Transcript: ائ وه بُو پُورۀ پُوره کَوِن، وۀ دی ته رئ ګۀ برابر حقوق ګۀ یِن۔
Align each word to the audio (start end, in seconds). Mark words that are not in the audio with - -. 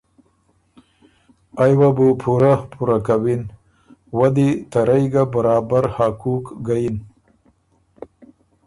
ائ 1.63 1.71
وه 1.79 1.89
بُو 1.95 2.07
پُورۀ 2.21 2.53
پُوره 2.71 2.97
کَوِن، 3.05 3.41
وۀ 4.17 4.27
دی 4.35 4.49
ته 4.71 4.79
رئ 4.87 5.05
ګۀ 5.13 5.23
برابر 5.33 5.83
حقوق 5.95 6.45
ګۀ 6.65 6.75
یِن۔ 6.83 6.97